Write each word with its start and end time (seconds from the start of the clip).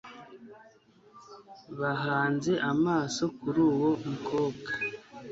bahanze 1.79 2.51
amaso 2.71 3.23
kuruwo 3.39 3.89
mukobwa 4.09 4.69